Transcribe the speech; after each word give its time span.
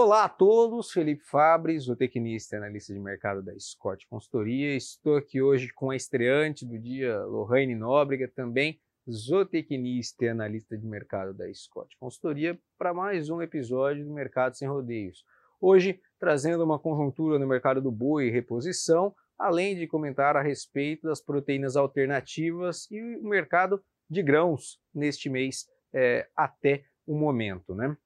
Olá 0.00 0.26
a 0.26 0.28
todos, 0.28 0.92
Felipe 0.92 1.24
Fabres, 1.24 1.86
zootecnista 1.86 2.54
e 2.54 2.58
analista 2.58 2.94
de 2.94 3.00
mercado 3.00 3.42
da 3.42 3.52
Scott 3.58 4.06
Consultoria. 4.06 4.76
Estou 4.76 5.16
aqui 5.16 5.42
hoje 5.42 5.72
com 5.74 5.90
a 5.90 5.96
estreante 5.96 6.64
do 6.64 6.78
dia, 6.78 7.18
Lorraine 7.24 7.74
Nóbrega, 7.74 8.28
também 8.28 8.80
zootecnista 9.10 10.24
e 10.24 10.28
analista 10.28 10.78
de 10.78 10.86
mercado 10.86 11.34
da 11.34 11.52
Scott 11.52 11.96
Consultoria, 11.98 12.56
para 12.78 12.94
mais 12.94 13.28
um 13.28 13.42
episódio 13.42 14.04
do 14.04 14.12
Mercado 14.12 14.56
Sem 14.56 14.68
Rodeios. 14.68 15.24
Hoje, 15.60 16.00
trazendo 16.20 16.62
uma 16.62 16.78
conjuntura 16.78 17.36
no 17.36 17.48
mercado 17.48 17.82
do 17.82 17.90
boi 17.90 18.28
e 18.28 18.30
reposição, 18.30 19.12
além 19.36 19.74
de 19.74 19.88
comentar 19.88 20.36
a 20.36 20.42
respeito 20.42 21.08
das 21.08 21.20
proteínas 21.20 21.74
alternativas 21.74 22.88
e 22.88 23.02
o 23.16 23.28
mercado 23.28 23.82
de 24.08 24.22
grãos 24.22 24.78
neste 24.94 25.28
mês 25.28 25.66
é, 25.92 26.28
até 26.36 26.84
o 27.04 27.18
momento. 27.18 27.74
Né? 27.74 27.96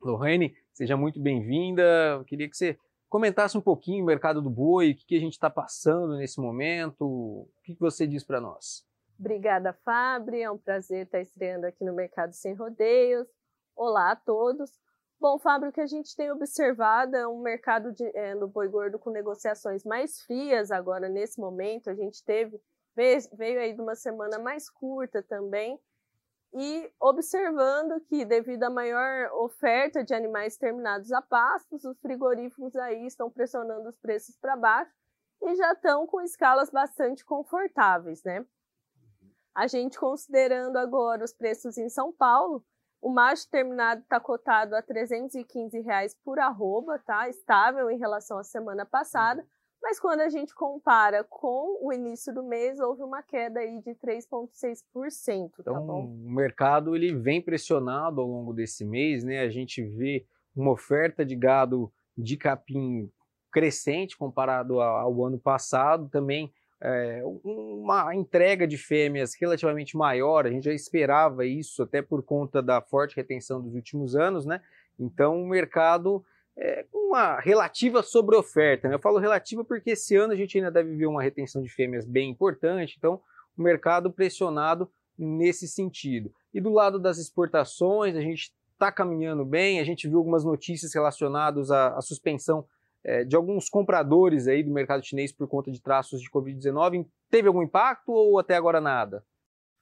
Lorraine, 0.00 0.54
seja 0.78 0.96
muito 0.96 1.20
bem-vinda. 1.20 1.82
Queria 2.24 2.48
que 2.48 2.56
você 2.56 2.78
comentasse 3.08 3.58
um 3.58 3.60
pouquinho 3.60 4.04
o 4.04 4.06
mercado 4.06 4.40
do 4.40 4.48
boi, 4.48 4.92
o 4.92 4.94
que, 4.94 5.06
que 5.06 5.16
a 5.16 5.20
gente 5.20 5.32
está 5.32 5.50
passando 5.50 6.16
nesse 6.16 6.40
momento, 6.40 7.04
o 7.04 7.48
que, 7.64 7.74
que 7.74 7.80
você 7.80 8.06
diz 8.06 8.22
para 8.22 8.40
nós. 8.40 8.86
Obrigada, 9.18 9.72
Fábio. 9.72 10.36
É 10.36 10.48
um 10.48 10.56
prazer 10.56 11.06
estar 11.06 11.20
estreando 11.20 11.66
aqui 11.66 11.84
no 11.84 11.92
Mercado 11.92 12.32
Sem 12.32 12.54
Rodeios. 12.54 13.26
Olá 13.74 14.12
a 14.12 14.16
todos. 14.16 14.70
Bom, 15.20 15.36
Fábio, 15.40 15.70
o 15.70 15.72
que 15.72 15.80
a 15.80 15.86
gente 15.86 16.14
tem 16.14 16.30
observado 16.30 17.16
é 17.16 17.26
um 17.26 17.42
mercado 17.42 17.90
de, 17.92 18.04
é, 18.16 18.36
no 18.36 18.46
boi 18.46 18.68
gordo 18.68 19.00
com 19.00 19.10
negociações 19.10 19.82
mais 19.82 20.20
frias 20.20 20.70
agora 20.70 21.08
nesse 21.08 21.40
momento. 21.40 21.90
A 21.90 21.94
gente 21.94 22.22
teve 22.22 22.56
veio, 22.94 23.60
aí 23.60 23.72
de 23.72 23.80
uma 23.80 23.96
semana 23.96 24.38
mais 24.38 24.70
curta 24.70 25.22
também, 25.22 25.78
e 26.52 26.90
observando 26.98 28.00
que, 28.00 28.24
devido 28.24 28.64
à 28.64 28.70
maior 28.70 29.30
oferta 29.34 30.02
de 30.02 30.14
animais 30.14 30.56
terminados 30.56 31.12
a 31.12 31.20
pastos, 31.20 31.84
os 31.84 31.98
frigoríficos 32.00 32.74
aí 32.76 33.06
estão 33.06 33.30
pressionando 33.30 33.88
os 33.88 33.98
preços 33.98 34.36
para 34.36 34.56
baixo 34.56 34.92
e 35.42 35.54
já 35.54 35.72
estão 35.72 36.06
com 36.06 36.20
escalas 36.20 36.70
bastante 36.70 37.24
confortáveis, 37.24 38.22
né? 38.24 38.44
A 39.54 39.66
gente 39.66 39.98
considerando 39.98 40.76
agora 40.76 41.24
os 41.24 41.32
preços 41.32 41.76
em 41.76 41.88
São 41.88 42.12
Paulo, 42.12 42.64
o 43.00 43.10
macho 43.10 43.48
terminado 43.50 44.00
está 44.00 44.18
cotado 44.18 44.74
a 44.74 44.82
315 44.82 45.80
reais 45.80 46.14
por 46.14 46.38
arroba, 46.38 46.98
tá? 46.98 47.28
Estável 47.28 47.90
em 47.90 47.98
relação 47.98 48.38
à 48.38 48.44
semana 48.44 48.84
passada. 48.86 49.46
Mas 49.82 50.00
quando 50.00 50.20
a 50.20 50.28
gente 50.28 50.54
compara 50.54 51.24
com 51.24 51.78
o 51.80 51.92
início 51.92 52.34
do 52.34 52.42
mês, 52.42 52.80
houve 52.80 53.02
uma 53.02 53.22
queda 53.22 53.60
aí 53.60 53.80
de 53.80 53.94
3,6%. 53.94 54.82
Tá 54.84 55.60
então, 55.60 55.86
bom? 55.86 56.04
o 56.04 56.30
mercado 56.30 56.96
ele 56.96 57.14
vem 57.14 57.40
pressionado 57.40 58.20
ao 58.20 58.26
longo 58.26 58.52
desse 58.52 58.84
mês, 58.84 59.22
né? 59.22 59.40
A 59.40 59.48
gente 59.48 59.82
vê 59.82 60.26
uma 60.54 60.72
oferta 60.72 61.24
de 61.24 61.36
gado 61.36 61.92
de 62.16 62.36
capim 62.36 63.10
crescente 63.50 64.16
comparado 64.16 64.80
ao 64.80 65.24
ano 65.24 65.38
passado, 65.38 66.08
também 66.08 66.52
é, 66.80 67.22
uma 67.42 68.14
entrega 68.14 68.66
de 68.66 68.76
fêmeas 68.76 69.34
relativamente 69.34 69.96
maior, 69.96 70.46
a 70.46 70.50
gente 70.50 70.64
já 70.64 70.72
esperava 70.72 71.44
isso 71.44 71.82
até 71.82 72.02
por 72.02 72.22
conta 72.22 72.62
da 72.62 72.80
forte 72.80 73.16
retenção 73.16 73.60
dos 73.60 73.74
últimos 73.74 74.14
anos, 74.14 74.44
né? 74.44 74.60
Então 74.98 75.40
o 75.42 75.48
mercado 75.48 76.24
é, 76.58 76.84
uma 76.92 77.38
relativa 77.38 78.02
sobre-oferta. 78.02 78.88
Né? 78.88 78.94
Eu 78.94 79.00
falo 79.00 79.18
relativa 79.18 79.64
porque 79.64 79.90
esse 79.90 80.16
ano 80.16 80.32
a 80.32 80.36
gente 80.36 80.58
ainda 80.58 80.70
deve 80.70 80.94
ver 80.96 81.06
uma 81.06 81.22
retenção 81.22 81.62
de 81.62 81.68
fêmeas 81.68 82.04
bem 82.04 82.30
importante, 82.30 82.96
então 82.98 83.20
o 83.56 83.62
mercado 83.62 84.12
pressionado 84.12 84.90
nesse 85.16 85.66
sentido. 85.68 86.32
E 86.52 86.60
do 86.60 86.70
lado 86.70 86.98
das 86.98 87.18
exportações, 87.18 88.16
a 88.16 88.20
gente 88.20 88.52
está 88.72 88.92
caminhando 88.92 89.44
bem, 89.44 89.80
a 89.80 89.84
gente 89.84 90.08
viu 90.08 90.18
algumas 90.18 90.44
notícias 90.44 90.94
relacionadas 90.94 91.70
à, 91.70 91.96
à 91.96 92.00
suspensão 92.00 92.64
é, 93.04 93.24
de 93.24 93.36
alguns 93.36 93.68
compradores 93.68 94.46
aí 94.46 94.62
do 94.62 94.72
mercado 94.72 95.04
chinês 95.04 95.32
por 95.32 95.48
conta 95.48 95.70
de 95.70 95.80
traços 95.80 96.20
de 96.20 96.30
Covid-19. 96.30 97.06
Teve 97.30 97.48
algum 97.48 97.62
impacto 97.62 98.12
ou 98.12 98.38
até 98.38 98.54
agora 98.54 98.80
nada? 98.80 99.24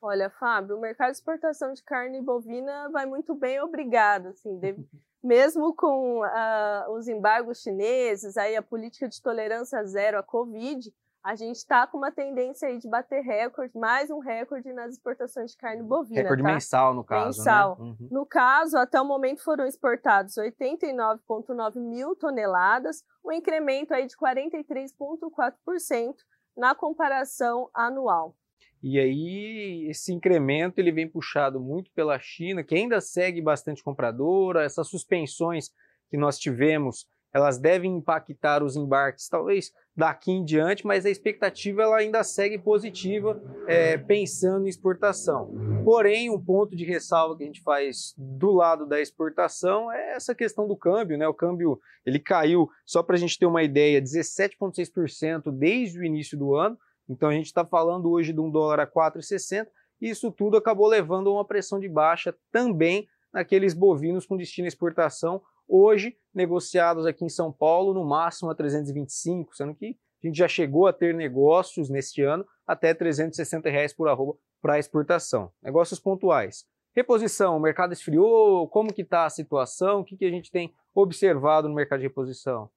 Olha, 0.01 0.31
Fábio, 0.31 0.77
o 0.77 0.81
mercado 0.81 1.11
de 1.11 1.17
exportação 1.17 1.73
de 1.73 1.83
carne 1.83 2.23
bovina 2.23 2.89
vai 2.91 3.07
muito 3.07 3.35
bem, 3.35 3.61
obrigado. 3.61 4.29
Assim, 4.29 4.59
deve, 4.59 4.87
mesmo 5.27 5.75
com 5.75 6.21
uh, 6.21 6.93
os 6.93 7.09
embargos 7.09 7.61
chineses, 7.61 8.37
aí 8.37 8.55
a 8.55 8.63
política 8.63 9.09
de 9.09 9.21
tolerância 9.21 9.85
zero 9.85 10.19
à 10.19 10.23
Covid, 10.23 10.95
a 11.23 11.35
gente 11.35 11.57
está 11.57 11.85
com 11.89 11.99
uma 11.99 12.13
tendência 12.13 12.69
aí 12.69 12.79
de 12.79 12.89
bater 12.89 13.21
recorde, 13.21 13.77
mais 13.77 14.09
um 14.11 14.21
recorde 14.21 14.73
nas 14.73 14.93
exportações 14.93 15.51
de 15.51 15.57
carne 15.57 15.83
bovina. 15.83 16.23
Recorde 16.23 16.45
tá? 16.45 16.49
mensal, 16.49 16.95
no 16.95 17.03
caso. 17.03 17.41
Mensal. 17.41 17.77
Né? 17.77 17.85
Uhum. 17.85 18.09
No 18.13 18.25
caso, 18.25 18.79
até 18.79 19.01
o 19.01 19.05
momento 19.05 19.43
foram 19.43 19.67
exportados 19.67 20.37
89,9 20.37 21.81
mil 21.81 22.15
toneladas, 22.15 23.03
um 23.25 23.33
incremento 23.33 23.93
aí 23.93 24.07
de 24.07 24.17
43,4% 24.17 26.15
na 26.57 26.77
comparação 26.77 27.69
anual. 27.75 28.37
E 28.83 28.99
aí 28.99 29.87
esse 29.89 30.13
incremento 30.13 30.79
ele 30.79 30.93
vem 30.93 31.09
puxado 31.09 31.61
muito 31.61 31.91
pela 31.93 32.19
China, 32.19 32.63
que 32.63 32.75
ainda 32.75 33.01
segue 33.01 33.41
bastante 33.41 33.83
compradora. 33.83 34.65
Essas 34.65 34.89
suspensões 34.89 35.71
que 36.11 36.17
nós 36.17 36.39
tivemos, 36.39 37.09
elas 37.33 37.59
devem 37.59 37.97
impactar 37.97 38.63
os 38.63 38.77
embarques, 38.77 39.29
talvez 39.29 39.73
daqui 39.97 40.31
em 40.31 40.45
diante, 40.45 40.87
mas 40.87 41.07
a 41.07 41.11
expectativa 41.11 41.83
ela 41.83 41.97
ainda 41.97 42.23
segue 42.23 42.59
positiva, 42.59 43.43
é, 43.67 43.97
pensando 43.97 44.67
em 44.67 44.69
exportação. 44.69 45.55
Porém, 45.85 46.31
um 46.31 46.41
ponto 46.41 46.77
de 46.77 46.85
ressalva 46.85 47.37
que 47.37 47.43
a 47.45 47.47
gente 47.47 47.63
faz 47.63 48.15
do 48.17 48.53
lado 48.53 48.87
da 48.87 49.01
exportação 49.01 49.91
é 49.91 50.15
essa 50.15 50.35
questão 50.35 50.69
do 50.69 50.77
câmbio, 50.77 51.17
né? 51.17 51.27
O 51.27 51.35
câmbio 51.35 51.81
ele 52.05 52.19
caiu, 52.19 52.69
só 52.85 53.03
para 53.03 53.17
a 53.17 53.19
gente 53.19 53.39
ter 53.39 53.47
uma 53.47 53.63
ideia, 53.63 54.03
17,6% 54.03 55.51
desde 55.51 55.99
o 55.99 56.05
início 56.05 56.39
do 56.39 56.55
ano. 56.55 56.79
Então 57.09 57.29
a 57.29 57.33
gente 57.33 57.47
está 57.47 57.65
falando 57.65 58.11
hoje 58.11 58.33
de 58.33 58.41
um 58.41 58.51
dólar 58.51 58.81
a 58.81 58.87
4,60 58.87 59.67
e 60.01 60.11
isso 60.11 60.31
tudo 60.31 60.57
acabou 60.57 60.87
levando 60.87 61.31
a 61.31 61.33
uma 61.33 61.45
pressão 61.45 61.79
de 61.79 61.89
baixa 61.89 62.35
também 62.53 63.07
naqueles 63.33 63.75
bovinos 63.75 64.27
com 64.27 64.37
destino 64.37 64.67
à 64.67 64.69
exportação, 64.69 65.43
hoje 65.69 66.17
negociados 66.35 67.07
aqui 67.07 67.25
em 67.25 67.29
São 67.29 67.53
Paulo 67.53 67.93
no 67.93 68.05
máximo 68.05 68.51
a 68.51 68.55
325, 68.55 69.55
sendo 69.55 69.75
que 69.75 69.97
a 70.23 70.27
gente 70.27 70.39
já 70.39 70.49
chegou 70.49 70.87
a 70.87 70.93
ter 70.93 71.15
negócios 71.15 71.91
neste 71.91 72.23
ano 72.23 72.47
até 72.67 72.95
360 72.95 73.69
reais 73.69 73.93
por 73.93 74.09
arroba 74.09 74.39
para 74.61 74.79
exportação. 74.79 75.53
Negócios 75.63 76.01
pontuais. 76.01 76.65
Reposição, 76.95 77.57
o 77.57 77.61
mercado 77.61 77.93
esfriou, 77.93 78.67
como 78.69 78.93
que 78.93 79.03
está 79.03 79.27
a 79.27 79.31
situação, 79.31 80.01
o 80.01 80.05
que, 80.05 80.17
que 80.17 80.25
a 80.25 80.31
gente 80.31 80.51
tem 80.51 80.75
observado 80.95 81.69
no 81.69 81.75
mercado 81.75 82.01
de 82.01 82.07
reposição? 82.07 82.71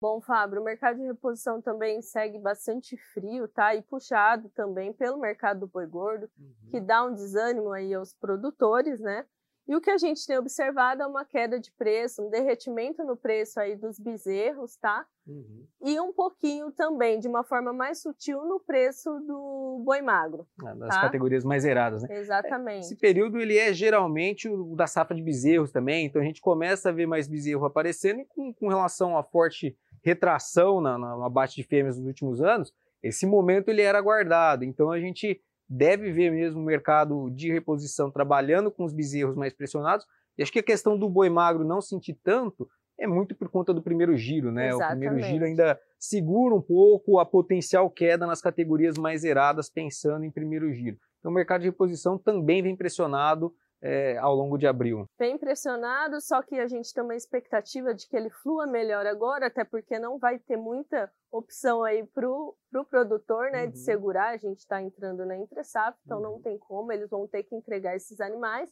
Bom, 0.00 0.20
Fábio, 0.20 0.60
o 0.60 0.64
mercado 0.64 0.98
de 0.98 1.06
reposição 1.06 1.60
também 1.60 2.00
segue 2.00 2.38
bastante 2.38 2.96
frio, 3.12 3.48
tá? 3.48 3.74
E 3.74 3.82
puxado 3.82 4.48
também 4.50 4.92
pelo 4.92 5.18
mercado 5.18 5.60
do 5.60 5.66
boi 5.66 5.86
gordo, 5.86 6.30
uhum. 6.38 6.70
que 6.70 6.80
dá 6.80 7.04
um 7.04 7.12
desânimo 7.12 7.72
aí 7.72 7.92
aos 7.92 8.14
produtores, 8.14 9.00
né? 9.00 9.26
E 9.68 9.76
o 9.76 9.82
que 9.82 9.90
a 9.90 9.98
gente 9.98 10.26
tem 10.26 10.38
observado 10.38 11.02
é 11.02 11.06
uma 11.06 11.26
queda 11.26 11.60
de 11.60 11.70
preço, 11.72 12.22
um 12.22 12.30
derretimento 12.30 13.04
no 13.04 13.14
preço 13.14 13.60
aí 13.60 13.76
dos 13.76 13.98
bezerros, 13.98 14.76
tá? 14.76 15.04
Uhum. 15.26 15.66
E 15.82 16.00
um 16.00 16.10
pouquinho 16.10 16.72
também, 16.72 17.20
de 17.20 17.28
uma 17.28 17.44
forma 17.44 17.70
mais 17.70 18.00
sutil, 18.00 18.46
no 18.46 18.58
preço 18.58 19.10
do 19.20 19.82
boi 19.84 20.00
magro. 20.00 20.46
Ah, 20.64 20.74
das 20.74 20.94
tá? 20.94 21.02
categorias 21.02 21.44
mais 21.44 21.64
zeradas, 21.64 22.02
né? 22.02 22.18
Exatamente. 22.18 22.86
Esse 22.86 22.96
período 22.96 23.38
ele 23.38 23.58
é 23.58 23.70
geralmente 23.74 24.48
o 24.48 24.74
da 24.74 24.86
safra 24.86 25.14
de 25.14 25.22
bezerros 25.22 25.70
também, 25.70 26.06
então 26.06 26.22
a 26.22 26.24
gente 26.24 26.40
começa 26.40 26.88
a 26.88 26.92
ver 26.92 27.04
mais 27.04 27.28
bezerro 27.28 27.66
aparecendo 27.66 28.20
e 28.20 28.24
com, 28.24 28.54
com 28.54 28.68
relação 28.68 29.18
à 29.18 29.22
forte 29.22 29.76
retração 30.08 30.80
na, 30.80 30.96
na 30.98 31.26
abate 31.26 31.56
de 31.56 31.62
fêmeas 31.62 31.98
nos 31.98 32.06
últimos 32.06 32.40
anos, 32.40 32.72
esse 33.02 33.26
momento 33.26 33.68
ele 33.68 33.82
era 33.82 33.98
aguardado. 33.98 34.64
Então 34.64 34.90
a 34.90 34.98
gente 34.98 35.40
deve 35.68 36.10
ver 36.10 36.30
mesmo 36.30 36.60
o 36.60 36.64
mercado 36.64 37.30
de 37.30 37.52
reposição 37.52 38.10
trabalhando 38.10 38.70
com 38.70 38.84
os 38.84 38.92
bezerros 38.92 39.36
mais 39.36 39.52
pressionados. 39.52 40.06
E 40.36 40.42
acho 40.42 40.52
que 40.52 40.60
a 40.60 40.62
questão 40.62 40.98
do 40.98 41.08
boi 41.08 41.28
magro 41.28 41.64
não 41.64 41.80
sentir 41.80 42.18
tanto 42.22 42.68
é 42.98 43.06
muito 43.06 43.34
por 43.34 43.48
conta 43.48 43.72
do 43.72 43.82
primeiro 43.82 44.16
giro, 44.16 44.50
né? 44.50 44.68
Exatamente. 44.68 44.96
O 44.96 44.98
primeiro 44.98 45.26
giro 45.32 45.44
ainda 45.44 45.78
segura 45.98 46.54
um 46.54 46.60
pouco 46.60 47.18
a 47.18 47.26
potencial 47.26 47.88
queda 47.90 48.26
nas 48.26 48.40
categorias 48.40 48.96
mais 48.96 49.20
zeradas, 49.20 49.68
pensando 49.70 50.24
em 50.24 50.30
primeiro 50.30 50.72
giro. 50.72 50.96
Então 51.18 51.30
o 51.30 51.34
mercado 51.34 51.60
de 51.60 51.68
reposição 51.68 52.18
também 52.18 52.62
vem 52.62 52.74
pressionado 52.74 53.52
é, 53.82 54.18
ao 54.18 54.34
longo 54.34 54.58
de 54.58 54.66
abril? 54.66 55.06
Bem 55.18 55.34
impressionado, 55.34 56.20
só 56.20 56.42
que 56.42 56.56
a 56.56 56.66
gente 56.66 56.92
tem 56.92 57.02
uma 57.02 57.14
expectativa 57.14 57.94
de 57.94 58.08
que 58.08 58.16
ele 58.16 58.30
flua 58.30 58.66
melhor 58.66 59.06
agora, 59.06 59.46
até 59.46 59.64
porque 59.64 59.98
não 59.98 60.18
vai 60.18 60.38
ter 60.38 60.56
muita 60.56 61.10
opção 61.30 61.84
aí 61.84 62.04
para 62.06 62.28
o 62.28 62.56
pro 62.70 62.84
produtor 62.84 63.50
né, 63.50 63.64
uhum. 63.64 63.70
de 63.70 63.78
segurar. 63.78 64.30
A 64.30 64.36
gente 64.36 64.58
está 64.58 64.82
entrando 64.82 65.24
na 65.24 65.36
entre 65.36 65.60
então 66.04 66.18
uhum. 66.18 66.22
não 66.22 66.42
tem 66.42 66.58
como, 66.58 66.92
eles 66.92 67.08
vão 67.08 67.26
ter 67.26 67.42
que 67.42 67.54
entregar 67.54 67.94
esses 67.94 68.20
animais. 68.20 68.70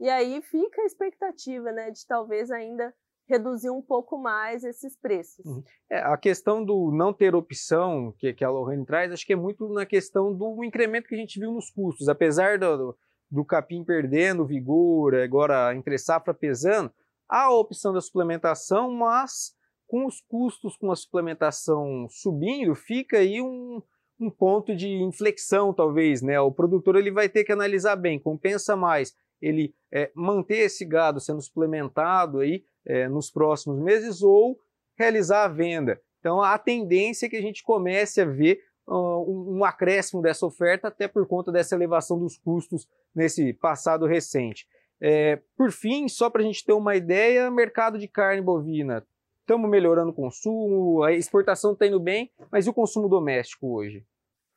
E 0.00 0.08
aí 0.08 0.42
fica 0.42 0.82
a 0.82 0.86
expectativa 0.86 1.70
né, 1.72 1.90
de 1.90 2.04
talvez 2.06 2.50
ainda 2.50 2.92
reduzir 3.26 3.70
um 3.70 3.80
pouco 3.80 4.18
mais 4.18 4.64
esses 4.64 4.98
preços. 4.98 5.44
Uhum. 5.46 5.62
É, 5.90 5.98
a 5.98 6.16
questão 6.16 6.64
do 6.64 6.90
não 6.92 7.12
ter 7.12 7.34
opção 7.34 8.12
que, 8.18 8.32
que 8.34 8.44
a 8.44 8.50
Lohane 8.50 8.84
traz, 8.84 9.12
acho 9.12 9.24
que 9.24 9.32
é 9.32 9.36
muito 9.36 9.66
na 9.72 9.86
questão 9.86 10.36
do 10.36 10.62
incremento 10.62 11.08
que 11.08 11.14
a 11.14 11.18
gente 11.18 11.38
viu 11.38 11.52
nos 11.52 11.70
custos. 11.70 12.08
Apesar 12.08 12.58
do, 12.58 12.96
do 13.34 13.44
capim 13.44 13.82
perdendo 13.84 14.46
vigor, 14.46 15.14
agora 15.16 15.74
entre 15.74 15.98
safra 15.98 16.32
pesando, 16.32 16.90
há 17.28 17.44
a 17.44 17.54
opção 17.54 17.92
da 17.92 18.00
suplementação, 18.00 18.92
mas 18.92 19.52
com 19.86 20.06
os 20.06 20.20
custos 20.20 20.76
com 20.76 20.90
a 20.92 20.96
suplementação 20.96 22.06
subindo, 22.08 22.74
fica 22.74 23.18
aí 23.18 23.42
um, 23.42 23.82
um 24.20 24.30
ponto 24.30 24.74
de 24.74 24.88
inflexão, 24.88 25.74
talvez, 25.74 26.22
né? 26.22 26.40
O 26.40 26.52
produtor 26.52 26.96
ele 26.96 27.10
vai 27.10 27.28
ter 27.28 27.44
que 27.44 27.52
analisar 27.52 27.96
bem, 27.96 28.18
compensa 28.18 28.76
mais 28.76 29.14
ele 29.42 29.74
é, 29.92 30.10
manter 30.14 30.58
esse 30.58 30.84
gado 30.84 31.20
sendo 31.20 31.42
suplementado 31.42 32.38
aí 32.38 32.64
é, 32.86 33.08
nos 33.08 33.30
próximos 33.30 33.78
meses 33.78 34.22
ou 34.22 34.58
realizar 34.96 35.44
a 35.44 35.48
venda. 35.48 36.00
Então 36.20 36.40
a 36.40 36.56
tendência 36.56 37.26
é 37.26 37.28
que 37.28 37.36
a 37.36 37.42
gente 37.42 37.62
comece 37.62 38.20
a 38.20 38.24
ver 38.24 38.60
uh, 38.86 39.54
um 39.56 39.64
acréscimo 39.64 40.22
dessa 40.22 40.46
oferta, 40.46 40.88
até 40.88 41.08
por 41.08 41.26
conta 41.26 41.50
dessa 41.50 41.74
elevação 41.74 42.18
dos 42.18 42.36
custos 42.36 42.88
nesse 43.14 43.52
passado 43.52 44.06
recente. 44.06 44.66
É, 45.00 45.36
por 45.56 45.70
fim, 45.70 46.08
só 46.08 46.30
para 46.30 46.42
a 46.42 46.44
gente 46.44 46.64
ter 46.64 46.72
uma 46.72 46.96
ideia, 46.96 47.50
mercado 47.50 47.98
de 47.98 48.08
carne 48.08 48.40
bovina. 48.40 49.06
Estamos 49.40 49.68
melhorando 49.68 50.10
o 50.10 50.14
consumo, 50.14 51.02
a 51.02 51.12
exportação 51.12 51.72
está 51.72 51.86
indo 51.86 52.00
bem, 52.00 52.32
mas 52.50 52.66
e 52.66 52.70
o 52.70 52.74
consumo 52.74 53.08
doméstico 53.08 53.74
hoje? 53.74 54.06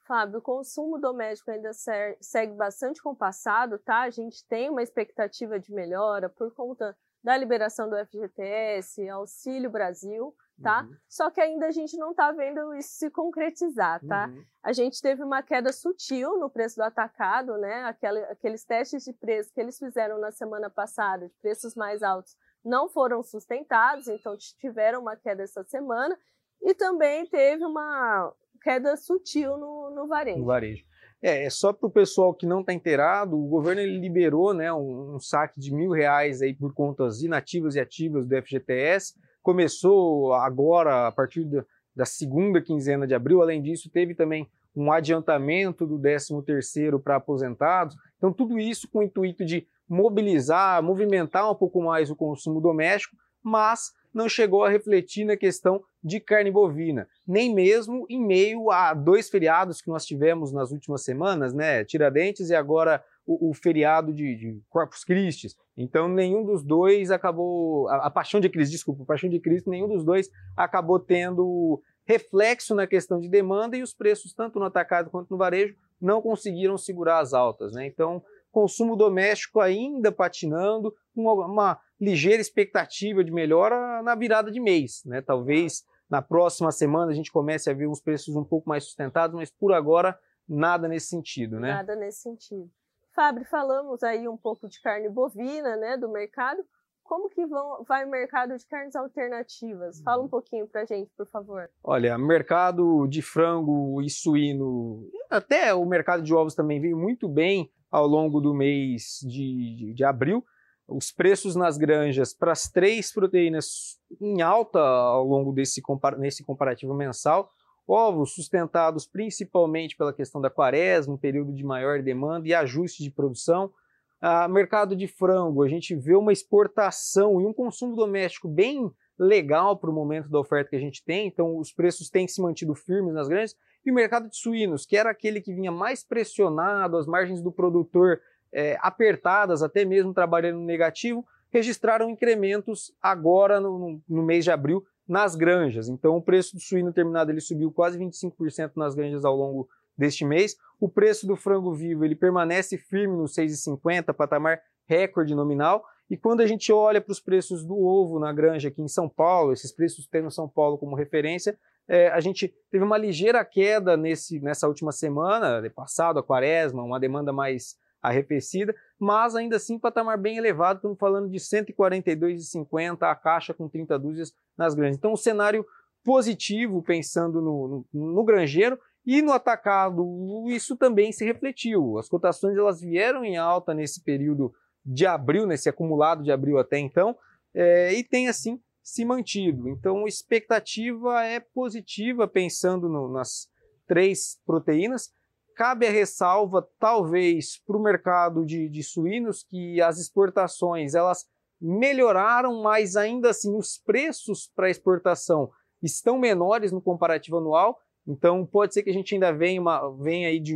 Fábio, 0.08 0.40
o 0.40 0.42
consumo 0.42 0.98
doméstico 0.98 1.52
ainda 1.52 1.72
segue 1.74 2.54
bastante 2.54 3.04
compassado, 3.04 3.78
tá? 3.78 4.04
A 4.04 4.10
gente 4.10 4.46
tem 4.48 4.70
uma 4.70 4.82
expectativa 4.82 5.60
de 5.60 5.74
melhora 5.74 6.30
por 6.30 6.54
conta 6.54 6.96
da 7.22 7.36
liberação 7.36 7.90
do 7.90 7.98
FGTS, 7.98 9.10
Auxílio 9.10 9.70
Brasil, 9.70 10.34
tá? 10.62 10.84
Uhum. 10.84 10.96
Só 11.08 11.30
que 11.30 11.40
ainda 11.40 11.68
a 11.68 11.72
gente 11.72 11.98
não 11.98 12.12
está 12.12 12.32
vendo 12.32 12.74
isso 12.76 12.90
se 12.98 13.10
concretizar, 13.10 14.04
tá? 14.06 14.28
Uhum. 14.28 14.44
A 14.64 14.74
gente 14.74 15.02
teve 15.02 15.24
uma 15.24 15.42
queda 15.42 15.72
sutil 15.72 16.38
no 16.38 16.50
preço 16.50 16.78
do 16.78 16.84
atacado, 16.84 17.58
né? 17.58 17.84
Aquele, 17.84 18.20
aqueles 18.26 18.64
testes 18.66 19.04
de 19.04 19.14
preço 19.14 19.54
que 19.54 19.60
eles 19.60 19.78
fizeram 19.78 20.20
na 20.20 20.32
semana 20.32 20.70
passada, 20.70 21.28
de 21.28 21.34
preços 21.42 21.76
mais 21.76 22.04
altos, 22.04 22.36
não 22.64 22.90
foram 22.90 23.24
sustentados, 23.24 24.08
então 24.08 24.36
tiveram 24.60 25.02
uma 25.02 25.16
queda 25.16 25.44
essa 25.44 25.64
semana. 25.64 26.18
E 26.62 26.74
também 26.74 27.26
teve 27.28 27.64
uma 27.64 28.34
queda 28.62 28.98
sutil 28.98 29.58
no, 29.58 29.92
no 29.92 30.08
varejo. 30.08 30.40
No 30.40 30.46
varejo. 30.46 30.84
É, 31.22 31.46
é 31.46 31.50
só 31.50 31.74
para 31.74 31.88
o 31.88 31.92
pessoal 31.92 32.34
que 32.34 32.46
não 32.46 32.62
está 32.62 32.74
inteirado, 32.74 33.38
o 33.38 33.48
governo 33.48 33.82
ele 33.82 34.00
liberou 34.00 34.54
né, 34.54 34.72
um, 34.72 35.16
um, 35.16 35.20
saque 35.20 35.60
de 35.60 35.74
mil 35.74 35.92
reais 35.92 36.42
aí 36.42 36.54
por 36.54 36.74
contas 36.74 37.22
inativas 37.22 37.76
e 37.76 37.80
ativas 37.80 38.28
do 38.28 38.36
FGTS. 38.42 39.16
Começou 39.48 40.34
agora, 40.34 41.08
a 41.08 41.12
partir 41.14 41.46
da, 41.46 41.64
da 41.96 42.04
segunda 42.04 42.62
quinzena 42.62 43.08
de 43.08 43.16
abril. 43.16 43.42
Além 43.42 43.62
disso, 43.62 43.90
teve 43.90 44.14
também 44.14 44.46
um 44.76 44.92
adiantamento 44.92 45.88
do 45.88 45.98
13º 45.98 47.02
para 47.02 47.16
aposentados. 47.16 47.96
Então, 48.18 48.34
tudo 48.34 48.60
isso 48.60 48.90
com 48.90 49.00
o 49.00 49.04
intuito 49.04 49.46
de 49.46 49.66
mobilizar, 49.88 50.84
movimentar 50.84 51.50
um 51.50 51.56
pouco 51.56 51.82
mais 51.82 52.12
o 52.12 52.16
consumo 52.16 52.60
doméstico, 52.60 53.16
mas 53.42 53.94
não 54.14 54.28
chegou 54.28 54.66
a 54.66 54.70
refletir 54.70 55.24
na 55.24 55.38
questão 55.38 55.82
de 56.04 56.20
carne 56.20 56.52
bovina, 56.52 57.08
nem 57.26 57.56
mesmo 57.56 58.06
em 58.10 58.22
meio 58.22 58.70
a 58.70 58.94
dois 58.94 59.30
feriados 59.30 59.82
que 59.82 59.88
nós 59.88 60.06
tivemos 60.06 60.52
nas 60.52 60.74
últimas 60.74 61.06
semanas, 61.06 61.54
né? 61.54 61.86
Tiradentes 61.86 62.50
e 62.50 62.56
agora 62.56 63.02
o, 63.28 63.50
o 63.50 63.54
feriado 63.54 64.14
de, 64.14 64.36
de, 64.36 64.62
Corpus 64.70 65.04
Christi. 65.04 65.50
Então, 65.76 66.08
nenhum 66.08 66.46
dos 66.46 66.64
dois 66.64 67.12
acabou. 67.12 67.88
A, 67.90 68.08
a, 68.08 68.10
Paixão 68.10 68.40
de 68.40 68.50
Cristo, 68.50 68.72
desculpa, 68.72 69.04
a 69.04 69.06
Paixão 69.06 69.30
de 69.30 69.40
Cristo, 69.40 69.70
nenhum 69.70 69.90
dos 69.90 70.04
dois 70.04 70.32
acabou 70.56 70.98
tendo 70.98 71.82
reflexo 72.06 72.74
na 72.74 72.88
questão 72.88 73.20
de 73.20 73.30
demanda 73.30 73.76
e 73.76 73.84
os 73.84 73.94
preços, 73.94 74.34
tanto 74.34 74.58
no 74.58 74.66
atacado 74.66 75.10
quanto 75.10 75.30
no 75.30 75.38
varejo, 75.38 75.76
não 76.00 76.22
conseguiram 76.22 76.78
segurar 76.78 77.20
as 77.20 77.34
altas, 77.34 77.74
né? 77.74 77.86
Então, 77.86 78.24
consumo 78.50 78.96
doméstico 78.96 79.60
ainda 79.60 80.12
patinando, 80.12 80.96
com 81.14 81.24
uma 81.24 81.80
ligeira 82.00 82.42
expectativa 82.42 83.24
de 83.24 83.32
melhora 83.32 84.02
na 84.02 84.16
virada 84.16 84.50
de 84.50 84.60
mês. 84.60 85.04
Né? 85.06 85.22
Talvez 85.22 85.84
na 86.10 86.22
próxima 86.22 86.72
semana 86.72 87.12
a 87.12 87.16
gente 87.16 87.32
comece 87.32 87.70
a 87.70 87.74
ver 87.74 87.88
uns 87.88 88.02
preços 88.02 88.36
um 88.36 88.44
pouco 88.44 88.70
mais 88.70 88.86
sustentados, 88.86 89.36
mas 89.36 89.52
por 89.52 89.74
agora 89.74 90.18
nada 90.48 90.88
nesse 90.88 91.08
sentido. 91.08 91.60
Né? 91.60 91.74
Nada 91.74 91.96
nesse 91.96 92.22
sentido. 92.22 92.70
Fábio, 93.18 93.44
falamos 93.46 94.04
aí 94.04 94.28
um 94.28 94.38
pouco 94.38 94.70
de 94.70 94.80
carne 94.80 95.10
bovina, 95.10 95.76
né, 95.76 95.98
do 95.98 96.08
mercado. 96.08 96.64
Como 97.04 97.28
que 97.28 97.48
vão, 97.48 97.84
vai 97.84 98.06
o 98.06 98.12
mercado 98.12 98.56
de 98.56 98.64
carnes 98.68 98.96
alternativas? 98.96 100.00
Fala 100.04 100.20
um 100.20 100.26
uhum. 100.26 100.30
pouquinho 100.30 100.68
para 100.68 100.82
a 100.82 100.86
gente, 100.86 101.10
por 101.18 101.26
favor. 101.26 101.68
Olha, 101.84 102.16
mercado 102.16 103.08
de 103.08 103.24
frango 103.24 104.04
e 104.04 104.10
suíno, 104.12 105.10
até 105.32 105.74
o 105.74 105.84
mercado 105.84 106.22
de 106.22 106.32
ovos 106.32 106.54
também 106.54 106.80
veio 106.80 106.96
muito 106.96 107.28
bem 107.28 107.72
ao 107.90 108.06
longo 108.06 108.40
do 108.40 108.54
mês 108.54 109.18
de, 109.24 109.78
de, 109.78 109.94
de 109.96 110.04
abril 110.04 110.46
os 110.88 111.12
preços 111.12 111.56
nas 111.56 111.78
granjas 111.78 112.34
para 112.34 112.54
as 112.54 112.70
três 112.70 113.12
proteínas 113.12 114.00
em 114.22 114.42
alta 114.42 114.80
ao 114.80 115.26
longo 115.26 115.52
desse 115.52 115.82
nesse 116.18 116.44
comparativo 116.44 116.94
mensal. 116.94 117.52
Ovos 117.88 118.34
sustentados 118.34 119.06
principalmente 119.06 119.96
pela 119.96 120.12
questão 120.12 120.42
da 120.42 120.50
quaresma, 120.50 121.14
um 121.14 121.18
período 121.18 121.54
de 121.54 121.64
maior 121.64 122.02
demanda 122.02 122.48
e 122.48 122.54
ajuste 122.54 123.02
de 123.02 123.10
produção. 123.10 123.72
Ah, 124.20 124.48
mercado 124.48 124.96
de 124.96 125.08
frango, 125.08 125.64
a 125.64 125.70
gente 125.70 125.96
vê 125.96 126.16
uma 126.16 126.34
exportação 126.34 127.40
e 127.40 127.46
um 127.46 127.54
consumo 127.54 127.96
doméstico 127.96 128.48
bem 128.48 128.92
legal 129.18 129.78
para 129.78 129.90
o 129.90 129.94
momento 129.94 130.30
da 130.30 130.40
oferta 130.40 130.72
que 130.72 130.76
a 130.76 130.80
gente 130.80 131.04
tem, 131.04 131.28
então 131.28 131.58
os 131.58 131.72
preços 131.72 132.10
têm 132.10 132.28
se 132.28 132.42
mantido 132.42 132.76
firmes 132.76 133.14
nas 133.14 133.28
granjas. 133.28 133.56
E 133.86 133.92
o 133.92 133.94
mercado 133.94 134.30
de 134.30 134.36
suínos, 134.36 134.86
que 134.86 134.98
era 134.98 135.10
aquele 135.10 135.40
que 135.40 135.54
vinha 135.54 135.72
mais 135.72 136.04
pressionado, 136.04 136.98
as 136.98 137.08
margens 137.08 137.42
do 137.42 137.52
produtor 137.52 138.20
é, 138.52 138.78
apertadas, 138.82 139.64
até 139.64 139.86
mesmo 139.86 140.14
trabalhando 140.14 140.60
no 140.60 140.66
negativo, 140.66 141.26
registraram 141.50 142.10
incrementos 142.10 142.94
agora 143.02 143.60
no, 143.60 144.02
no, 144.08 144.24
mês 144.24 144.44
de 144.44 144.52
abril 144.52 144.86
nas 145.08 145.36
granjas. 145.36 145.88
Então 145.88 146.16
o 146.16 146.22
preço 146.22 146.56
do 146.56 146.62
suíno 146.62 146.92
terminado 146.92 147.32
ele 147.32 147.42
subiu 147.42 147.72
quase 147.72 147.98
25% 147.98 148.72
nas 148.76 148.94
granjas 148.94 149.24
ao 149.24 149.36
longo 149.36 149.70
deste 149.98 150.26
mês. 150.26 150.56
O 150.80 150.90
preço 150.90 151.26
do 151.26 151.36
frango 151.36 151.74
vivo 151.74 152.06
ele 152.06 152.16
permanece 152.16 152.78
firme 152.78 153.16
no 153.16 153.24
6,50, 153.24 154.14
patamar 154.14 154.60
recorde 154.86 155.34
nominal. 155.34 155.84
E 156.10 156.16
quando 156.16 156.42
a 156.42 156.48
gente 156.48 156.72
olha 156.72 157.02
para 157.02 157.12
os 157.12 157.20
preços 157.20 157.66
do 157.66 157.78
ovo 157.78 158.20
na 158.20 158.32
granja 158.32 158.70
aqui 158.70 158.82
em 158.82 158.88
São 158.88 159.10
Paulo, 159.10 159.52
esses 159.52 159.72
preços 159.72 160.08
tendo 160.08 160.32
São 160.32 160.48
Paulo 160.48 160.78
como 160.78 160.96
referência, 160.96 161.58
é, 161.88 162.10
a 162.10 162.20
gente 162.20 162.54
teve 162.70 162.84
uma 162.84 162.98
ligeira 162.98 163.44
queda 163.44 163.96
nesse, 163.98 164.40
nessa 164.40 164.68
última 164.68 164.92
semana, 164.92 165.62
passado 165.74 166.20
a 166.20 166.24
quaresma, 166.24 166.84
uma 166.84 167.00
demanda 167.00 167.32
mais 167.32 167.78
arrefecida, 168.02 168.76
mas 169.00 169.36
ainda 169.36 169.58
assim 169.58 169.80
patamar 169.80 170.18
bem 170.18 170.38
elevado, 170.38 170.78
estamos 170.78 170.98
falando 170.98 171.30
de 171.30 171.38
142,50 171.38 173.04
a 173.04 173.16
caixa 173.16 173.54
com 173.54 173.68
30 173.68 173.98
dúzias 174.00 174.34
nas 174.58 174.74
grandes. 174.74 174.98
Então, 174.98 175.14
um 175.14 175.18
cenário 175.18 175.66
positivo 176.04 176.82
pensando 176.82 177.42
no, 177.42 177.86
no, 177.92 178.14
no, 178.14 178.24
granjeiro 178.24 178.80
e 179.06 179.22
no 179.22 179.32
atacado, 179.32 180.46
isso 180.48 180.78
também 180.78 181.12
se 181.12 181.26
refletiu. 181.26 181.98
As 181.98 182.08
cotações 182.08 182.58
elas 182.58 182.82
vieram 182.82 183.24
em 183.26 183.38
alta 183.38 183.74
nesse 183.74 184.04
período 184.04 184.54
de 184.86 185.06
abril, 185.06 185.46
nesse 185.46 185.68
acumulado 185.68 186.24
de 186.24 186.32
abril 186.32 186.58
até 186.58 186.80
então, 186.80 187.16
é, 187.54 187.94
e 187.94 188.04
tem 188.04 188.30
assim 188.30 188.60
se 188.82 189.04
mantido. 189.04 189.68
Então, 189.68 190.08
expectativa 190.08 191.22
é 191.26 191.42
positiva 191.42 192.26
pensando 192.26 192.88
no, 192.88 193.12
nas 193.12 193.50
três 193.86 194.40
proteínas. 194.46 195.12
Cabe 195.58 195.88
a 195.88 195.92
ressalva, 195.92 196.70
talvez, 196.78 197.60
para 197.66 197.76
o 197.76 197.82
mercado 197.82 198.46
de, 198.46 198.70
de 198.70 198.84
suínos, 198.84 199.42
que 199.42 199.82
as 199.82 199.98
exportações 199.98 200.94
elas 200.94 201.26
melhoraram, 201.60 202.62
mas 202.62 202.96
ainda 202.96 203.32
assim 203.32 203.58
os 203.58 203.76
preços 203.76 204.52
para 204.56 204.70
exportação 204.70 205.50
estão 205.82 206.20
menores 206.20 206.72
no 206.72 206.80
comparativo 206.80 207.38
anual. 207.38 207.80
Então 208.06 208.46
pode 208.46 208.76
ser 208.76 208.84
que 208.84 208.92
a 208.92 208.94
gente 208.94 209.16
ainda 209.16 209.34
venha, 209.34 209.60
uma, 209.60 209.90
venha 209.98 210.28
aí 210.28 210.40
de, 210.40 210.56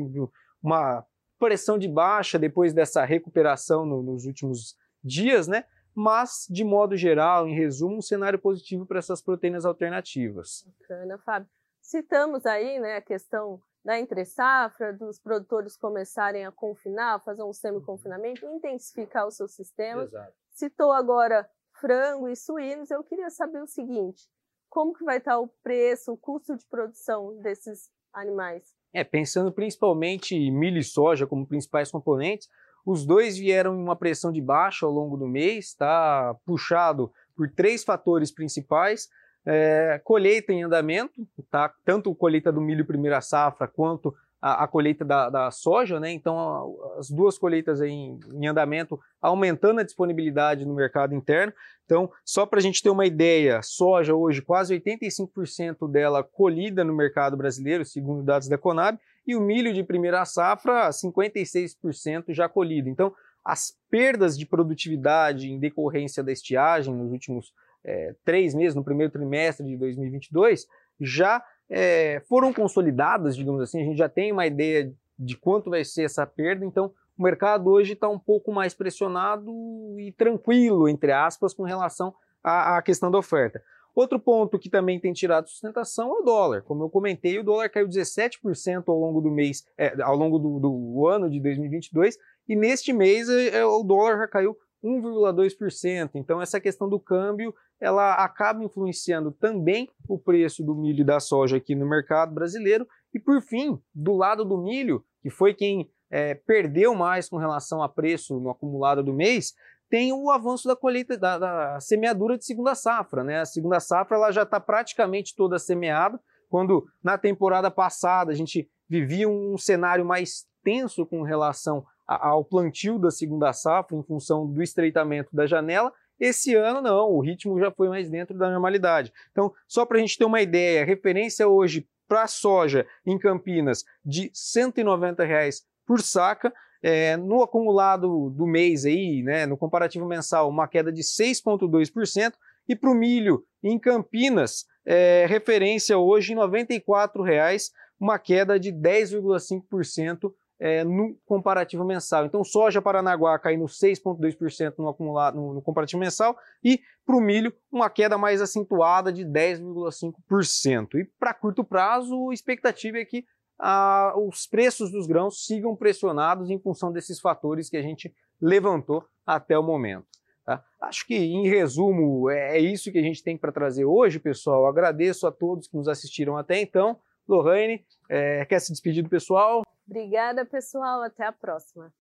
uma 0.61 1.03
pressão 1.39 1.79
de 1.79 1.87
baixa 1.87 2.37
depois 2.37 2.71
dessa 2.71 3.03
recuperação 3.03 3.87
no, 3.87 4.03
nos 4.03 4.25
últimos 4.25 4.75
dias, 5.03 5.47
né? 5.47 5.65
Mas, 5.95 6.45
de 6.47 6.63
modo 6.63 6.95
geral, 6.95 7.47
em 7.47 7.55
resumo, 7.55 7.97
um 7.97 8.01
cenário 8.03 8.37
positivo 8.37 8.85
para 8.85 8.99
essas 8.99 9.19
proteínas 9.19 9.65
alternativas. 9.65 10.63
Bacana, 10.79 11.17
Fábio. 11.17 11.49
Citamos 11.81 12.45
aí 12.45 12.79
né, 12.79 12.97
a 12.97 13.01
questão 13.01 13.59
da 13.83 13.99
entre 13.99 14.23
safra, 14.25 14.93
dos 14.93 15.19
produtores 15.19 15.75
começarem 15.75 16.45
a 16.45 16.51
confinar, 16.51 17.19
fazer 17.21 17.43
um 17.43 17.53
semi-confinamento, 17.53 18.45
intensificar 18.45 19.25
o 19.25 19.31
seu 19.31 19.47
sistema. 19.47 20.03
Exato. 20.03 20.33
Citou 20.51 20.91
agora 20.91 21.49
frango 21.79 22.27
e 22.27 22.35
suínos, 22.35 22.91
eu 22.91 23.03
queria 23.03 23.29
saber 23.29 23.61
o 23.61 23.67
seguinte, 23.67 24.29
como 24.69 24.93
que 24.93 25.03
vai 25.03 25.17
estar 25.17 25.39
o 25.39 25.47
preço, 25.63 26.13
o 26.13 26.17
custo 26.17 26.55
de 26.55 26.65
produção 26.67 27.35
desses 27.41 27.89
animais? 28.13 28.75
É, 28.93 29.03
pensando 29.03 29.51
principalmente 29.51 30.35
em 30.35 30.51
milho 30.51 30.77
e 30.77 30.83
soja 30.83 31.25
como 31.25 31.47
principais 31.47 31.89
componentes, 31.89 32.47
os 32.85 33.05
dois 33.05 33.37
vieram 33.37 33.75
em 33.75 33.81
uma 33.81 33.95
pressão 33.95 34.31
de 34.31 34.41
baixa 34.41 34.85
ao 34.85 34.91
longo 34.91 35.17
do 35.17 35.27
mês, 35.27 35.67
está 35.67 36.35
puxado 36.45 37.11
por 37.35 37.49
três 37.49 37.83
fatores 37.83 38.31
principais. 38.31 39.09
É, 39.45 39.99
colheita 40.03 40.53
em 40.53 40.63
andamento, 40.63 41.27
tá? 41.49 41.73
tanto 41.83 42.11
a 42.11 42.15
colheita 42.15 42.51
do 42.51 42.61
milho 42.61 42.85
primeira 42.85 43.21
safra 43.21 43.67
quanto 43.67 44.15
a, 44.41 44.63
a 44.63 44.67
colheita 44.67 45.05
da, 45.05 45.29
da, 45.29 45.51
soja, 45.51 45.99
né? 45.99 46.11
Então, 46.11 46.37
a, 46.37 46.99
as 46.99 47.09
duas 47.09 47.37
colheitas 47.37 47.79
em, 47.81 48.19
em, 48.33 48.47
andamento, 48.47 48.99
aumentando 49.21 49.79
a 49.79 49.83
disponibilidade 49.83 50.65
no 50.65 50.73
mercado 50.73 51.13
interno. 51.13 51.53
Então, 51.85 52.09
só 52.25 52.45
para 52.45 52.59
a 52.59 52.61
gente 52.61 52.81
ter 52.81 52.89
uma 52.89 53.05
ideia, 53.05 53.61
soja 53.61 54.15
hoje, 54.15 54.41
quase 54.41 54.79
85% 54.79 55.89
dela 55.89 56.23
colhida 56.23 56.83
no 56.83 56.93
mercado 56.93 57.37
brasileiro, 57.37 57.85
segundo 57.85 58.23
dados 58.23 58.47
da 58.47 58.57
Conab, 58.57 58.97
e 59.27 59.35
o 59.35 59.41
milho 59.41 59.71
de 59.73 59.83
primeira 59.83 60.25
safra, 60.25 60.89
56% 60.89 62.33
já 62.33 62.49
colhido. 62.49 62.89
Então, 62.89 63.13
as 63.45 63.75
perdas 63.89 64.37
de 64.37 64.45
produtividade 64.45 65.51
em 65.51 65.59
decorrência 65.59 66.23
da 66.23 66.31
estiagem 66.31 66.95
nos 66.95 67.11
últimos 67.11 67.53
é, 67.83 68.15
três 68.23 68.53
meses, 68.53 68.75
no 68.75 68.83
primeiro 68.83 69.11
trimestre 69.11 69.65
de 69.65 69.77
2022, 69.77 70.67
já 70.99 71.43
é, 71.69 72.21
foram 72.27 72.53
consolidadas, 72.53 73.35
digamos 73.35 73.61
assim, 73.61 73.81
a 73.81 73.85
gente 73.85 73.97
já 73.97 74.09
tem 74.09 74.31
uma 74.31 74.45
ideia 74.45 74.93
de 75.17 75.37
quanto 75.37 75.69
vai 75.69 75.85
ser 75.85 76.03
essa 76.03 76.25
perda, 76.25 76.65
então 76.65 76.91
o 77.17 77.23
mercado 77.23 77.69
hoje 77.69 77.93
está 77.93 78.09
um 78.09 78.19
pouco 78.19 78.51
mais 78.51 78.73
pressionado 78.73 79.51
e 79.99 80.11
tranquilo, 80.11 80.89
entre 80.89 81.11
aspas, 81.11 81.53
com 81.53 81.63
relação 81.63 82.13
à, 82.43 82.77
à, 82.77 82.81
questão 82.81 83.11
da 83.11 83.17
oferta. 83.17 83.61
Outro 83.93 84.19
ponto 84.19 84.57
que 84.57 84.69
também 84.69 84.99
tem 84.99 85.11
tirado 85.11 85.49
sustentação 85.49 86.09
é 86.09 86.19
o 86.21 86.23
dólar. 86.23 86.63
Como 86.63 86.83
eu 86.83 86.89
comentei, 86.89 87.37
o 87.37 87.43
dólar 87.43 87.69
caiu 87.69 87.87
17% 87.87 88.83
ao 88.87 88.97
longo 88.97 89.21
do 89.21 89.29
mês, 89.29 89.65
é, 89.77 90.01
ao 90.01 90.15
longo 90.15 90.39
do, 90.39 90.59
do, 90.59 91.07
ano 91.07 91.29
de 91.29 91.39
2022, 91.41 92.17
e 92.47 92.55
neste 92.55 92.93
mês 92.93 93.29
é, 93.29 93.59
é, 93.59 93.65
o 93.65 93.83
dólar 93.83 94.17
já 94.17 94.27
caiu 94.27 94.57
1,2%. 94.83 96.11
Então 96.15 96.41
essa 96.41 96.59
questão 96.59 96.89
do 96.89 96.99
câmbio 96.99 97.53
ela 97.79 98.15
acaba 98.15 98.63
influenciando 98.63 99.31
também 99.31 99.89
o 100.07 100.19
preço 100.19 100.63
do 100.63 100.75
milho 100.75 101.01
e 101.01 101.05
da 101.05 101.19
soja 101.19 101.57
aqui 101.57 101.75
no 101.75 101.87
mercado 101.87 102.33
brasileiro. 102.33 102.87
E 103.13 103.19
por 103.19 103.41
fim, 103.41 103.79
do 103.93 104.15
lado 104.15 104.45
do 104.45 104.57
milho, 104.57 105.03
que 105.21 105.29
foi 105.29 105.53
quem 105.53 105.89
é, 106.09 106.35
perdeu 106.35 106.93
mais 106.93 107.27
com 107.27 107.37
relação 107.37 107.81
a 107.81 107.89
preço 107.89 108.39
no 108.39 108.49
acumulado 108.49 109.03
do 109.03 109.13
mês, 109.13 109.53
tem 109.89 110.13
o 110.13 110.29
avanço 110.29 110.67
da 110.67 110.75
colheita 110.75 111.17
da, 111.17 111.37
da 111.37 111.79
semeadura 111.79 112.37
de 112.37 112.45
segunda 112.45 112.75
safra. 112.75 113.23
Né? 113.23 113.39
A 113.39 113.45
segunda 113.45 113.79
safra 113.79 114.15
ela 114.15 114.31
já 114.31 114.43
está 114.43 114.59
praticamente 114.59 115.35
toda 115.35 115.59
semeada, 115.59 116.19
quando 116.49 116.85
na 117.03 117.17
temporada 117.17 117.69
passada 117.69 118.31
a 118.31 118.35
gente 118.35 118.69
vivia 118.87 119.27
um 119.27 119.57
cenário 119.57 120.05
mais 120.05 120.45
tenso 120.63 121.05
com 121.05 121.23
relação 121.23 121.85
ao 122.07 122.43
plantio 122.43 122.99
da 122.99 123.11
segunda 123.11 123.53
safra 123.53 123.95
em 123.95 124.03
função 124.03 124.45
do 124.45 124.61
estreitamento 124.61 125.35
da 125.35 125.45
janela. 125.45 125.93
Esse 126.19 126.53
ano 126.55 126.81
não, 126.81 127.09
o 127.09 127.19
ritmo 127.19 127.59
já 127.59 127.71
foi 127.71 127.89
mais 127.89 128.09
dentro 128.09 128.37
da 128.37 128.49
normalidade. 128.49 129.11
Então, 129.31 129.51
só 129.67 129.85
para 129.85 129.97
a 129.97 130.01
gente 130.01 130.17
ter 130.17 130.25
uma 130.25 130.41
ideia, 130.41 130.85
referência 130.85 131.47
hoje 131.47 131.87
para 132.07 132.23
a 132.23 132.27
soja 132.27 132.85
em 133.05 133.17
Campinas 133.17 133.85
de 134.05 134.29
190 134.33 135.23
reais 135.23 135.65
por 135.85 136.01
saca. 136.01 136.53
É, 136.83 137.15
no 137.15 137.43
acumulado 137.43 138.31
do 138.31 138.45
mês 138.47 138.85
aí, 138.85 139.21
né, 139.21 139.45
no 139.45 139.55
comparativo 139.55 140.05
mensal, 140.05 140.49
uma 140.49 140.67
queda 140.67 140.91
de 140.91 141.01
6,2%. 141.01 142.33
E 142.67 142.75
para 142.75 142.89
o 142.89 142.95
milho 142.95 143.45
em 143.63 143.77
Campinas, 143.79 144.65
é, 144.85 145.25
referência 145.27 145.97
hoje 145.97 146.33
em 146.33 146.35
94 146.35 147.21
reais, 147.23 147.71
uma 147.99 148.17
queda 148.17 148.59
de 148.59 148.71
10,5% 148.71 150.33
é, 150.61 150.83
no 150.83 151.17
comparativo 151.25 151.83
mensal. 151.83 152.23
Então, 152.23 152.43
soja 152.43 152.79
Paranaguá 152.79 153.39
caindo 153.39 153.65
6,2% 153.65 154.75
no 154.77 154.89
acumulado 154.89 155.35
no, 155.35 155.55
no, 155.55 155.61
comparativo 155.61 155.99
mensal 155.99 156.37
e 156.63 156.79
para 157.03 157.15
o 157.15 157.19
milho 157.19 157.51
uma 157.71 157.89
queda 157.89 158.15
mais 158.15 158.41
acentuada 158.43 159.11
de 159.11 159.25
10,5%. 159.25 160.99
E 160.99 161.05
para 161.19 161.33
curto 161.33 161.63
prazo, 161.63 162.29
a 162.29 162.33
expectativa 162.33 162.99
é 162.99 163.05
que 163.05 163.25
ah, 163.57 164.13
os 164.15 164.45
preços 164.45 164.91
dos 164.91 165.07
grãos 165.07 165.47
sigam 165.47 165.75
pressionados 165.75 166.51
em 166.51 166.59
função 166.59 166.91
desses 166.91 167.19
fatores 167.19 167.67
que 167.67 167.77
a 167.77 167.81
gente 167.81 168.13
levantou 168.39 169.03
até 169.25 169.57
o 169.57 169.63
momento. 169.63 170.05
Tá? 170.45 170.63
Acho 170.79 171.07
que, 171.07 171.15
em 171.15 171.47
resumo, 171.47 172.29
é, 172.29 172.57
é 172.57 172.59
isso 172.59 172.91
que 172.91 172.99
a 172.99 173.03
gente 173.03 173.23
tem 173.23 173.35
para 173.35 173.51
trazer 173.51 173.85
hoje, 173.85 174.19
pessoal. 174.19 174.67
Agradeço 174.67 175.25
a 175.25 175.31
todos 175.31 175.67
que 175.67 175.75
nos 175.75 175.87
assistiram 175.87 176.37
até 176.37 176.61
então. 176.61 176.99
Lohane, 177.27 177.83
é, 178.07 178.45
quer 178.45 178.59
se 178.59 178.71
despedir 178.71 179.03
do 179.03 179.09
pessoal? 179.09 179.63
Obrigada, 179.87 180.43
pessoal. 180.45 181.03
Até 181.03 181.23
a 181.25 181.31
próxima. 181.31 181.93